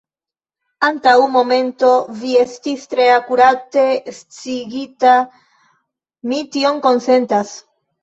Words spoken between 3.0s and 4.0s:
akurate